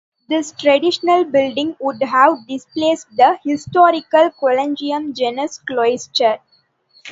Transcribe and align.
This 0.27 0.51
additional 0.63 1.25
building 1.25 1.75
would 1.79 2.01
have 2.01 2.37
displaced 2.47 3.05
the 3.15 3.37
historical 3.43 4.31
Collegium 4.31 5.13
Jenese 5.13 5.63
cloister. 5.63 6.39